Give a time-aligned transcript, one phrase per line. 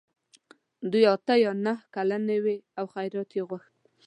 [0.91, 3.77] دوی اته یا نهه کلنې وې او خیرات یې غوښت.